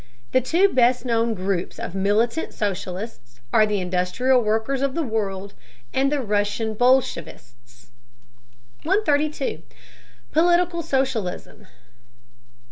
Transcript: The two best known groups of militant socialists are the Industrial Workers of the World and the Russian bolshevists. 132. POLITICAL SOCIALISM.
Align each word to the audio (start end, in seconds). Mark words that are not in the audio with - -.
The 0.31 0.41
two 0.41 0.67
best 0.73 1.05
known 1.05 1.35
groups 1.35 1.77
of 1.77 1.93
militant 1.93 2.55
socialists 2.55 3.39
are 3.53 3.67
the 3.67 3.79
Industrial 3.79 4.41
Workers 4.41 4.81
of 4.81 4.95
the 4.95 5.03
World 5.03 5.53
and 5.93 6.11
the 6.11 6.21
Russian 6.21 6.73
bolshevists. 6.73 7.91
132. 8.81 9.61
POLITICAL 10.31 10.81
SOCIALISM. 10.81 11.67